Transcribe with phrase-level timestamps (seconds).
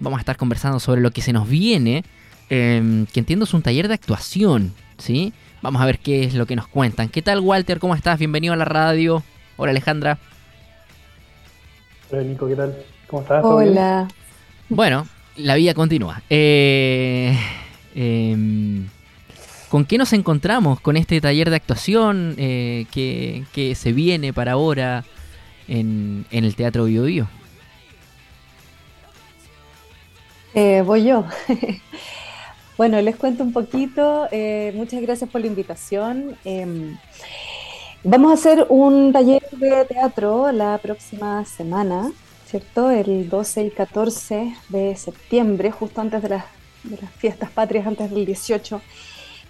[0.00, 2.04] vamos a estar conversando sobre lo que se nos viene,
[2.48, 5.32] em, que entiendo es un taller de actuación, ¿sí?
[5.62, 7.08] Vamos a ver qué es lo que nos cuentan.
[7.08, 7.78] ¿Qué tal, Walter?
[7.78, 8.18] ¿Cómo estás?
[8.18, 9.22] Bienvenido a la radio.
[9.56, 10.18] Hola, Alejandra.
[12.10, 12.76] Hola, Nico, ¿qué tal?
[13.06, 13.44] ¿Cómo estás?
[13.44, 14.08] Hola.
[14.68, 15.06] Bueno,
[15.36, 16.22] la vida continúa.
[16.30, 17.36] Eh,
[17.94, 18.86] em,
[19.68, 25.04] ¿Con qué nos encontramos con este taller de actuación eh, que, se viene para ahora
[25.66, 27.28] en, el Teatro Bio, Bio?
[30.56, 31.24] Eh, voy yo.
[32.78, 34.28] Bueno, les cuento un poquito.
[34.30, 36.36] Eh, muchas gracias por la invitación.
[36.44, 36.98] Em,
[38.04, 42.12] vamos a hacer un taller de teatro la próxima semana,
[42.44, 42.90] ¿cierto?
[42.90, 46.44] El 12 y 14 de septiembre, justo antes de las,
[47.16, 48.82] fiestas patrias, antes del 18.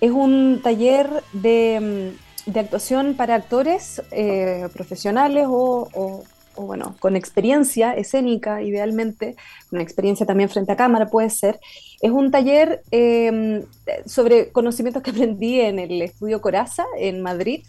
[0.01, 6.23] Es un taller de, em, actuación para actores eh, profesionales o o
[6.57, 9.37] bueno, con experiencia escénica, idealmente,
[9.71, 11.59] con experiencia también frente a cámara puede ser,
[12.01, 13.63] es un taller em,
[14.07, 17.63] sobre conocimientos que aprendí en el estudio Coraza en Madrid,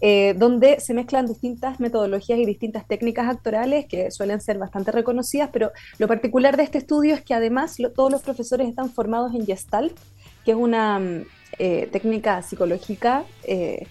[0.00, 5.50] eh, donde se mezclan distintas metodologías y distintas técnicas actorales que suelen ser bastante reconocidas,
[5.52, 9.46] pero lo particular de este estudio es que además todos los profesores están formados en
[9.46, 9.96] Gestalt,
[10.44, 11.24] que es una mm,
[11.58, 13.86] eh, técnica psicológica eh,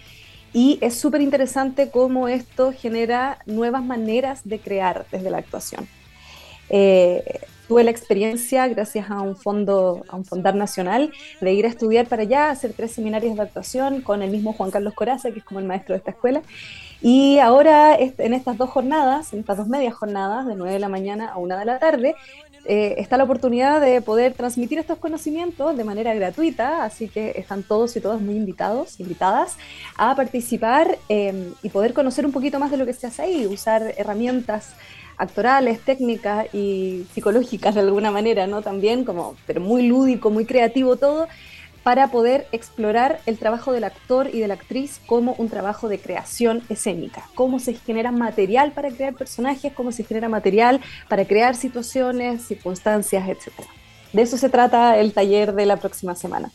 [0.54, 5.88] y es súper interesante cómo esto genera nuevas maneras de crear desde la actuación.
[6.70, 11.70] Eh, tuve la experiencia, gracias a un fondo, a un fondar nacional, de ir a
[11.70, 15.40] estudiar para allá, hacer tres seminarios de actuación con el mismo Juan Carlos Coraza, que
[15.40, 16.42] es como el maestro de esta escuela.
[17.02, 20.90] Y ahora, en estas dos jornadas, en estas dos medias jornadas, de 9 de la
[20.90, 22.16] mañana a 1 de la tarde,
[22.66, 27.64] eh, está la oportunidad de poder transmitir estos conocimientos de manera gratuita, así que están
[27.64, 29.58] todos y todas muy invitados, invitadas
[29.98, 33.48] a participar em, y poder conocer un poquito más de lo que se hace ahí,
[33.48, 34.76] usar herramientas
[35.18, 38.62] actorales, técnicas y psicológicas de alguna manera, ¿no?
[38.62, 41.28] También como, pero muy lúdico, muy creativo todo,
[41.84, 46.00] para poder explorar el trabajo del actor y de la actriz como un trabajo de
[46.00, 50.80] creación escénica, cómo se genera material para crear personajes, cómo se genera material
[51.10, 53.52] para crear situaciones, circunstancias, etc.
[54.14, 56.52] De eso se trata el taller de la próxima semana.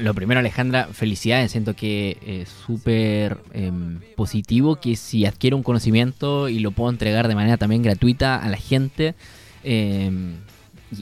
[0.00, 1.52] lo primero, Alejandra, felicidades.
[1.52, 7.28] Siento que es súper em, positivo que si adquiero un conocimiento y lo puedo entregar
[7.28, 9.14] de manera también gratuita a la gente
[9.62, 10.36] em,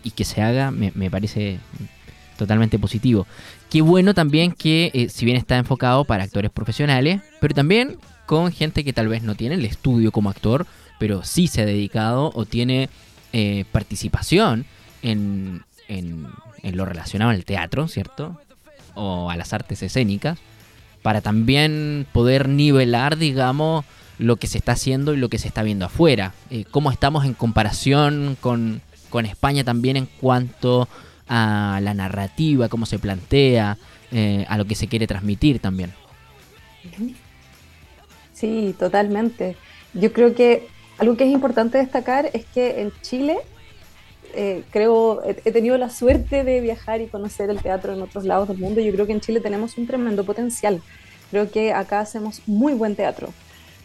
[0.02, 1.60] y, que se haga, me, me parece
[2.38, 3.26] totalmente positivo.
[3.68, 8.50] Qué bueno también que, eh, si bien está enfocado para actores profesionales, pero también con
[8.52, 10.66] gente que tal vez no tiene el estudio como actor,
[10.98, 12.88] pero sí se ha dedicado o tiene
[13.32, 14.64] eh, participación
[15.02, 16.26] en, en,
[16.62, 18.40] lo relacionado al teatro, ¿cierto?
[18.94, 20.38] O a las artes escénicas,
[21.02, 23.84] para también poder nivelar, digamos,
[24.18, 26.34] lo que se está haciendo y lo que se está viendo afuera.
[26.50, 30.88] Eh, cómo estamos en comparación con, con España también en cuanto
[31.28, 33.76] a la narrativa, cómo se plantea,
[34.10, 35.92] eh, a lo que se quiere transmitir también.
[38.32, 39.56] Sí, totalmente.
[39.94, 40.68] Yo creo que
[40.98, 43.38] algo que es importante destacar es que en Chile,
[44.34, 48.48] eh, creo, he, tenido la suerte de viajar y conocer el teatro en otros lados
[48.48, 48.80] del mundo.
[48.80, 50.80] Yo creo que en Chile tenemos un tremendo potencial.
[51.30, 53.32] Creo que acá hacemos muy buen teatro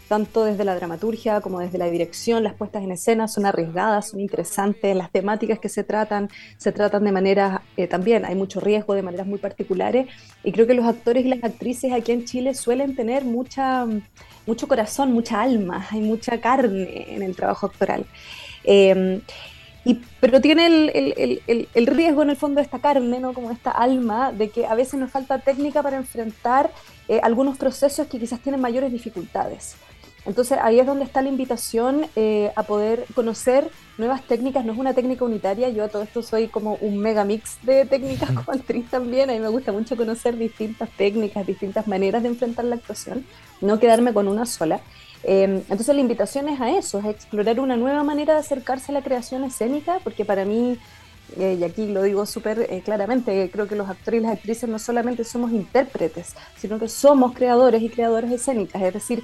[0.08, 4.20] tanto desde la dramaturgia como desde la dirección, las puestas en escena son arriesgadas, son
[4.20, 8.94] interesantes, las temáticas que se tratan se tratan de manera, eh, también hay mucho riesgo,
[8.94, 10.08] de maneras muy particulares,
[10.44, 13.86] y creo que los actores y las actrices aquí en Chile suelen tener mucha,
[14.46, 18.06] mucho corazón, mucha alma, hay mucha carne en el trabajo actoral.
[18.64, 19.22] Em,
[19.86, 23.34] y, pero tiene el, el, el, riesgo en el fondo de esta carne, ¿no?
[23.34, 26.72] como esta alma, de que a veces nos falta técnica para enfrentar
[27.10, 29.76] eh, algunos procesos que quizás tienen mayores dificultades.
[30.26, 34.66] Entonces ahí es donde está la invitación eh, a poder conocer nuevas técnicas.
[34.66, 37.86] No es una técnica unitaria, yo a todo esto soy como un mega mix de
[37.86, 39.30] técnicas como actriz también.
[39.30, 43.26] A mí me gusta mucho conocer distintas técnicas, distintas maneras de enfrentar la actuación,
[43.62, 44.80] no quedarme con una sola.
[45.24, 48.92] Em, entonces la invitación es a eso, es a explorar una nueva manera de acercarse
[48.92, 50.78] a la creación escénica, porque para mí
[51.38, 54.70] eh, y aquí lo digo súper eh, claramente, creo que los actores y las actrices
[54.70, 59.24] no solamente somos intérpretes, sino que somos creadores y creadoras escénicas, es decir,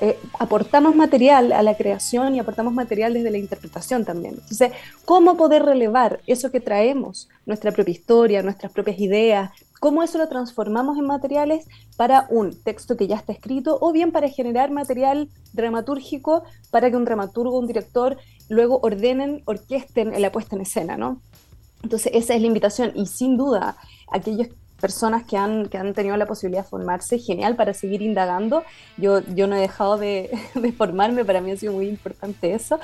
[0.00, 4.34] eh, aportamos material a la creación y aportamos material desde la interpretación también.
[4.34, 4.72] Entonces,
[5.04, 9.50] ¿cómo poder relevar eso que traemos, nuestra propia historia, nuestras propias ideas?
[9.78, 14.10] ¿Cómo eso lo transformamos en materiales para un texto que ya está escrito o bien
[14.10, 18.16] para generar material dramatúrgico para que un dramaturgo un director
[18.48, 21.20] luego ordenen, orquesten la puesta en escena, ¿no?
[21.82, 23.76] Entonces, esa es la invitación y sin duda
[24.10, 24.48] aquellos
[24.80, 28.64] personas que han, que han tenido la posibilidad de formarse, genial para seguir indagando.
[28.96, 30.30] Yo, yo no he dejado de,
[30.76, 32.78] formarme, para mí ha sido muy importante eso.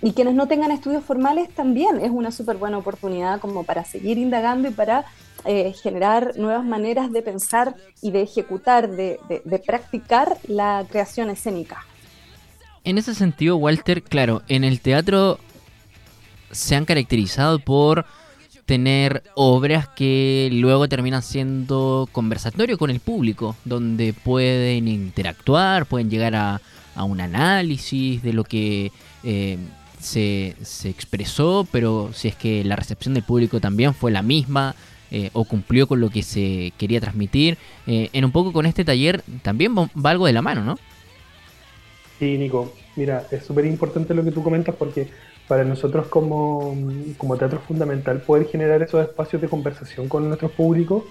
[0.00, 4.18] y quienes no tengan estudios formales también es una súper buena oportunidad como para seguir
[4.18, 5.04] indagando y para
[5.44, 11.84] eh, generar nuevas maneras de pensar y de ejecutar, de, de practicar la creación escénica.
[12.84, 15.38] En ese sentido, Walter, claro, en el teatro
[16.50, 18.04] se han caracterizado por
[18.66, 26.34] tener obras que luego terminan siendo conversatorio con el público, donde pueden interactuar, pueden llegar
[26.34, 26.60] a,
[26.94, 28.92] un análisis de lo que
[29.24, 29.56] eh,
[29.98, 30.54] se,
[30.84, 34.74] expresó, pero si es que la recepción del público también fue la misma
[35.10, 37.56] eh, o cumplió con lo que se quería transmitir.
[37.86, 40.78] Eh, en un poco con este taller también va algo de la mano, ¿no?
[42.18, 42.74] Sí, Nico.
[42.94, 45.08] Mira, es súper importante lo que tú comentas porque
[45.48, 46.74] para nosotros como,
[47.38, 51.06] teatro es fundamental poder generar esos espacios de conversación con nuestro público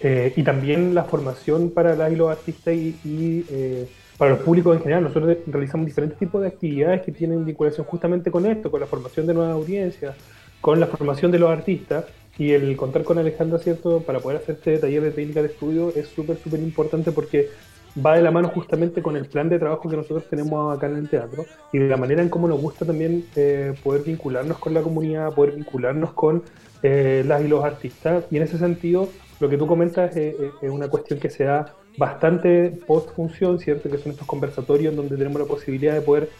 [0.00, 4.76] eh, y también la formación para las y los artistas y, eh, para los públicos
[4.76, 5.04] en general.
[5.04, 9.26] Nosotros realizamos diferentes tipos de actividades que tienen vinculación justamente con esto, con la formación
[9.26, 10.16] de nuevas audiencias,
[10.60, 12.04] con la formación de los artistas
[12.38, 14.00] y el contar con Alejandra, ¿cierto?
[14.00, 17.50] Para poder hacer este taller de técnica de estudio es súper, súper importante porque
[17.94, 20.96] va de la mano justamente con el plan de trabajo que nosotros tenemos acá en
[20.96, 24.72] el teatro y de la manera en cómo nos gusta también eh, poder vincularnos con
[24.74, 26.42] la comunidad, poder vincularnos con
[26.82, 28.24] eh, las y los artistas.
[28.30, 29.08] Y en ese sentido,
[29.40, 33.90] lo que tú comentas es, una cuestión que se da bastante post-función, ¿cierto?
[33.90, 36.30] Que son estos conversatorios donde tenemos la posibilidad de poder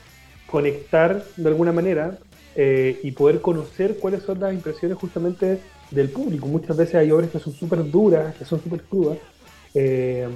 [0.46, 2.19] conectar de alguna manera
[2.56, 5.58] eh, y poder conocer cuáles son las impresiones justamente
[5.90, 6.46] del público.
[6.46, 9.19] Muchas veces hay obras que son súper duras, que son súper crudas,
[9.74, 10.28] eh,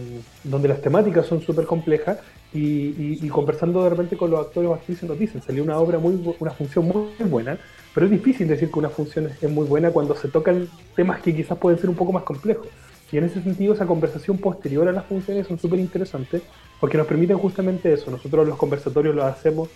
[0.45, 2.19] donde las temáticas son súper complejas
[2.55, 6.19] y, conversando de repente con los actores o actrices nos dicen, salió una obra, muy
[6.39, 7.59] una función muy, buena,
[7.95, 11.35] pero es difícil decir que una función es, muy buena cuando se tocan temas que
[11.35, 12.69] quizás pueden ser un poco más complejos.
[13.13, 16.43] Y en ese sentido, esa conversación posterior a las funciones son súper interesantes
[16.81, 18.11] porque nos permiten justamente eso.
[18.11, 19.69] Nosotros los conversatorios los hacemos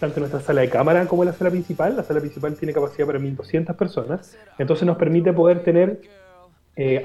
[0.00, 1.96] tanto en nuestra sala de cámara como en la sala principal.
[1.96, 4.36] La sala principal tiene capacidad para 1.200 personas.
[4.58, 6.00] Entonces nos permite poder tener
[6.76, 7.02] eh,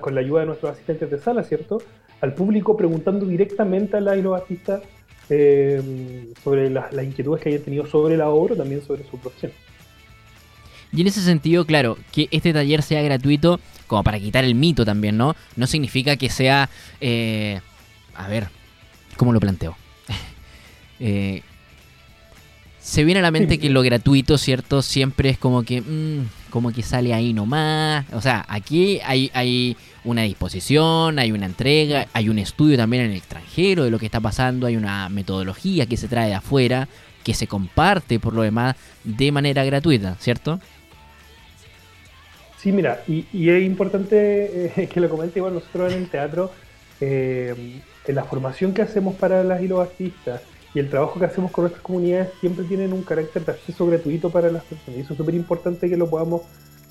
[0.00, 1.82] con la ayuda de nuestros asistentes de sala, ¿cierto?
[2.20, 4.82] Al público preguntando directamente a la y los artistas
[5.28, 9.52] eh, sobre las, inquietudes que hayan tenido sobre la obra, también sobre su profesión.
[10.92, 14.84] Y en ese sentido, claro, que este taller sea gratuito, como para quitar el mito
[14.84, 15.34] también, ¿no?
[15.56, 16.68] No significa que sea...
[17.00, 17.60] Eh,
[18.14, 18.48] a ver,
[19.16, 19.74] ¿cómo lo planteo?
[21.00, 21.40] eh,
[22.78, 24.82] se viene a la mente que lo gratuito, ¿cierto?
[24.82, 28.04] Siempre es como que, mm, como que sale ahí nomás.
[28.12, 33.12] O sea, aquí hay, hay una disposición, hay una entrega, hay un estudio también en
[33.12, 36.88] el extranjero de lo que está pasando, hay una metodología que se trae de afuera,
[37.24, 40.60] que se comparte por lo demás de manera gratuita, ¿cierto?
[42.58, 46.52] Sí, mira, y, es importante eh, que lo comente igual nosotros en el teatro,
[47.00, 50.42] eh, en la formación que hacemos para las y los artistas,
[50.74, 54.30] y el trabajo que hacemos con nuestras comunidades siempre tienen un carácter de acceso gratuito
[54.30, 54.98] para las personas.
[54.98, 56.42] Y eso es súper importante que lo podamos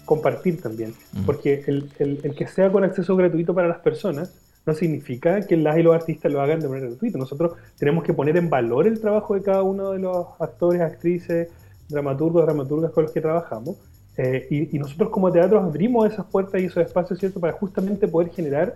[0.06, 0.94] compartir también.
[1.26, 4.36] Porque el, el, que sea con acceso gratuito para las personas
[4.66, 7.18] no significa que las y los artistas lo hagan de manera gratuita.
[7.18, 11.50] Nosotros tenemos que poner en valor el trabajo de cada uno de los actores, actrices,
[11.90, 13.78] dramaturgos, dramaturgas con los que trabajamos.
[14.18, 18.08] Eh, y, y, nosotros como teatro abrimos esas puertas y esos espacios, ¿cierto?, para justamente
[18.10, 18.76] poder generar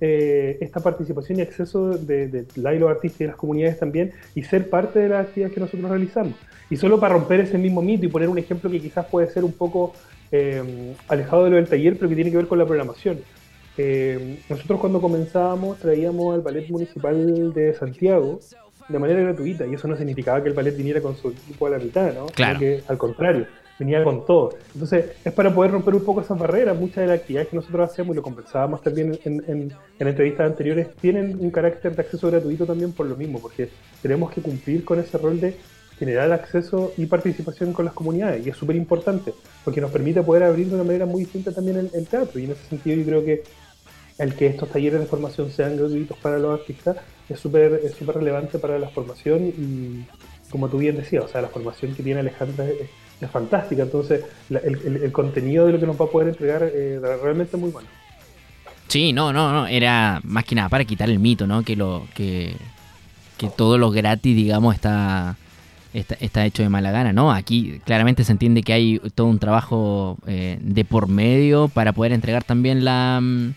[0.00, 4.12] eh, esta participación y acceso de, de la y los artistas y las comunidades también
[4.34, 6.34] y ser parte de las actividades que nosotros realizamos.
[6.70, 9.44] Y solo para romper ese mismo mito y poner un ejemplo que quizás puede ser
[9.44, 9.92] un poco
[10.32, 13.18] eh, alejado de lo del taller, pero que tiene que ver con la programación.
[13.76, 18.40] Eh, nosotros cuando comenzábamos traíamos al Ballet Municipal de Santiago
[18.88, 21.70] de manera gratuita y eso no significaba que el ballet viniera con su equipo a
[21.70, 22.26] la mitad, ¿no?
[22.26, 22.58] Claro.
[22.58, 23.46] que al contrario,
[23.80, 24.50] venía con todo.
[24.74, 26.78] Entonces, es para poder romper un poco esas barreras.
[26.78, 30.94] Muchas de las actividades que nosotros hacemos, y lo conversábamos también en, en, entrevistas anteriores,
[31.00, 33.70] tienen un carácter de acceso gratuito también por lo mismo, porque
[34.02, 35.56] tenemos que cumplir con ese rol de
[35.98, 38.46] generar acceso y participación con las comunidades.
[38.46, 39.32] Y es súper importante,
[39.64, 42.38] porque nos permite poder abrir de una manera muy distinta también el, teatro.
[42.38, 43.42] Y en ese sentido yo creo que
[44.18, 46.98] el que estos talleres de formación sean gratuitos para los artistas
[47.30, 50.04] es súper es súper relevante para la formación y
[50.50, 53.82] como tú bien decías, o sea, la formación que tiene Alejandra es, es fantástica.
[53.82, 57.70] Entonces, el, contenido de lo que nos va a poder entregar eh, realmente es muy
[57.70, 57.88] bueno.
[58.88, 61.62] Sí, no, no, no, era más que nada para quitar el mito, ¿no?
[61.62, 62.56] Que lo que,
[63.38, 65.36] que todo lo gratis, digamos, está,
[65.92, 67.30] está, hecho de mala gana, ¿no?
[67.30, 72.12] Aquí claramente se entiende que hay todo un trabajo eh, de por medio para poder
[72.12, 73.54] entregar también la mm,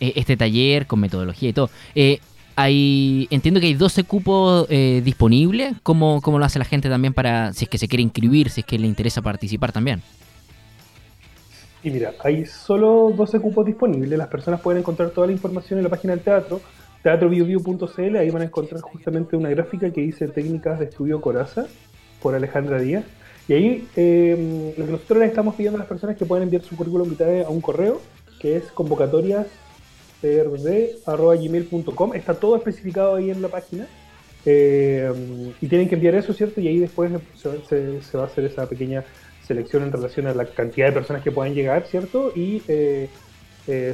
[0.00, 1.70] e, este taller con metodología y todo.
[1.94, 2.20] Eh,
[2.56, 5.74] hay, entiendo que hay 12 cupos eh, disponibles.
[5.82, 8.60] ¿Cómo, ¿Cómo, lo hace la gente también para, si es que se quiere inscribir, si
[8.60, 10.02] es que le interesa participar también?
[11.82, 14.18] Y mira, hay solo 12 cupos disponibles.
[14.18, 16.60] Las personas pueden encontrar toda la información en la página del teatro,
[17.02, 18.16] teatrobioview.cl.
[18.16, 21.66] Ahí van a encontrar justamente una gráfica que dice técnicas de estudio Coraza.
[22.22, 23.04] por Alejandra Díaz.
[23.48, 26.62] Y ahí eh, lo que nosotros le estamos pidiendo a las personas que pueden enviar
[26.62, 28.00] su currículum vitae a un correo,
[28.38, 28.70] que es
[30.22, 32.14] convocatoriasprd.gmail.com.
[32.14, 33.86] Está todo especificado ahí en la página.
[34.44, 35.12] Eh,
[35.60, 36.60] y tienen que enviar eso, ¿cierto?
[36.60, 39.04] Y ahí después se, va a hacer esa pequeña
[39.46, 42.32] selección en relación a la cantidad de personas que puedan llegar, ¿cierto?
[42.34, 43.08] Y eh,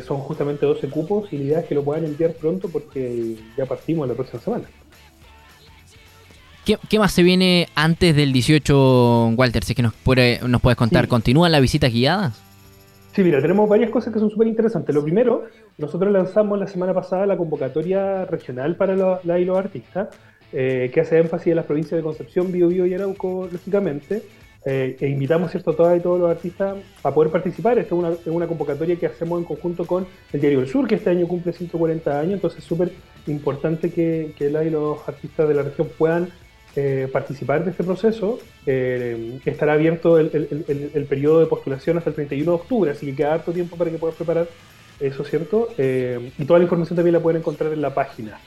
[0.07, 3.67] son justamente 12 cupos y la idea es que lo puedan enviar pronto porque ya
[3.67, 4.65] partimos la próxima semana.
[6.65, 9.65] ¿Qué, más se viene antes del 18, Walter?
[9.65, 9.95] Si es que nos,
[10.47, 12.48] nos puedes contar, ¿continúan las visitas guiadas?
[13.19, 14.95] Sí, mira, tenemos varias cosas que son súper interesantes.
[14.95, 15.47] Lo primero,
[15.77, 18.95] nosotros lanzamos la semana pasada la convocatoria regional para
[19.25, 20.11] la y los artistas,
[20.53, 24.23] eh, que hace énfasis en las provincias de Concepción, Biobío y Arauco, lógicamente.
[24.65, 25.73] Eh, e invitamos ¿cierto?
[25.73, 27.81] a todas y todos los artistas a poder participar.
[27.81, 31.11] Esta es una, convocatoria que hacemos en conjunto con el Diario del Sur, que este
[31.11, 32.93] año cumple 140 años, entonces es súper
[33.27, 36.29] importante que, que la y los artistas de la región puedan
[36.81, 42.53] eh, participar de este proceso, eh, estará abierto el, periodo de postulación hasta el 31
[42.53, 44.47] de octubre, así que queda harto tiempo para que puedan preparar
[45.01, 45.71] eso, ¿cierto?
[45.77, 48.39] Eh, y toda la información también la pueden encontrar en la página.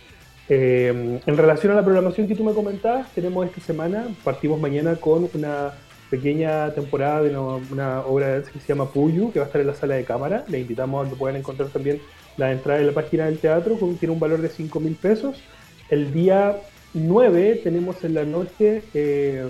[0.48, 5.30] en relación a la programación que tú me comentabas, tenemos esta semana, partimos mañana con
[5.34, 5.74] una
[6.10, 9.76] pequeña temporada de una, obra que se llama Puyu, que va a estar en la
[9.76, 10.46] sala de cámara.
[10.48, 12.00] Le invitamos a que puedan encontrar también
[12.38, 15.42] la entrada en la página del teatro, que tiene un valor de 5 mil pesos.
[15.90, 16.58] El día
[16.94, 19.46] 9 tenemos en la noche eh,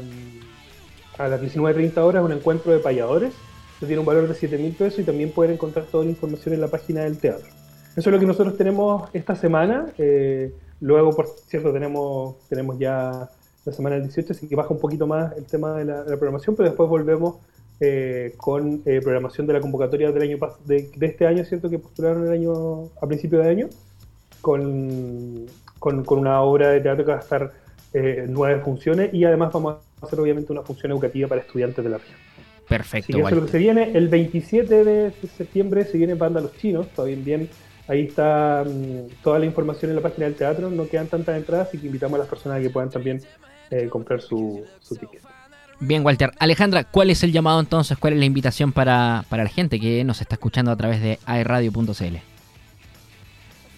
[1.17, 3.33] a las 19.30 horas un encuentro de payadores
[3.79, 6.53] que tiene un valor de 7 mil pesos y también pueden encontrar toda la información
[6.53, 7.47] en la página del teatro.
[7.95, 9.87] Eso es lo que nosotros tenemos esta semana.
[9.97, 13.29] Eh, luego, por cierto, tenemos, tenemos ya
[13.65, 16.55] la semana del 18, así que baja un poquito más el tema de la, programación,
[16.55, 17.37] pero después volvemos
[17.79, 21.69] eh, con programación de la convocatoria del año de, de este año, ¿cierto?
[21.69, 23.69] Que postularon el año a principio de año,
[24.41, 25.47] con
[25.81, 27.51] con, una obra de teatro que va a estar
[27.93, 31.89] eh, nueve funciones y además vamos a hacer obviamente una función educativa para estudiantes de
[31.89, 32.17] la región.
[32.69, 33.17] Perfecto.
[33.17, 33.91] eso es lo que se viene.
[33.95, 37.49] El 27 de septiembre se viene Banda Los Chinos, todavía bien.
[37.87, 41.69] Ahí está mm, toda la información en la página del teatro, no quedan tantas entradas,
[41.69, 43.19] así que invitamos a las personas a que puedan también
[43.71, 45.21] eh, comprar su, su ticket.
[45.79, 46.31] Bien, Walter.
[46.37, 47.97] Alejandra, ¿cuál es el llamado entonces?
[47.97, 51.17] ¿Cuál es la invitación para, para la gente que nos está escuchando a través de
[51.25, 52.30] airradio.cl?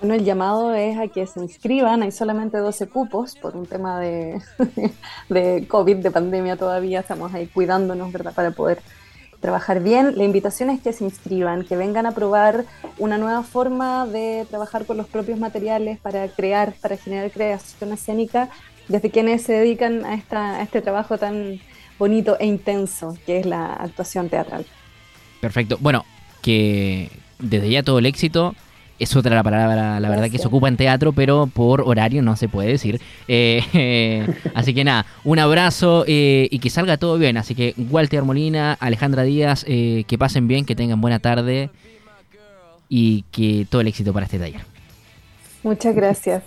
[0.04, 4.02] Bueno, el llamado es a que se inscriban, hay solamente 12 cupos por un tema
[4.02, 4.42] de,
[5.30, 8.82] de COVID, de pandemia todavía, estamos ahí cuidándonos, ¿verdad?, para poder
[9.40, 10.18] trabajar bien.
[10.18, 12.66] La invitación es que se inscriban, que vengan a probar
[12.98, 18.50] una nueva forma de trabajar con los propios materiales para crear, para generar creación escénica,
[18.90, 21.62] desde quienes se dedican a, esta, a este trabajo tan
[21.98, 24.66] bonito e intenso que es la actuación teatral.
[25.40, 25.78] Perfecto.
[25.80, 26.04] Bueno,
[26.42, 28.54] que desde ya todo el éxito
[29.00, 32.36] es otra la palabra, la verdad, que se ocupa en teatro, pero por horario no
[32.36, 33.02] se puede decir.
[33.28, 37.38] Eh, así que nada, un abrazo eh, y que salga todo bien.
[37.38, 41.70] Así que Walter Molina, Alejandra Díaz, eh, que pasen bien, que tengan buena tarde
[42.88, 44.62] y que todo el éxito para este taller.
[45.64, 46.44] Muchas gracias.